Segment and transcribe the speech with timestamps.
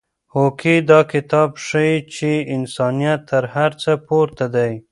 [0.33, 4.73] هوکې دا کتاب ښيي چې انسانیت تر هر څه پورته دی.